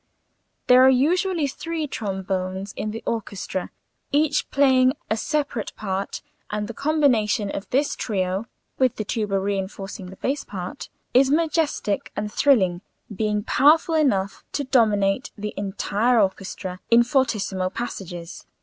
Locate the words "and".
6.49-6.67, 12.15-12.33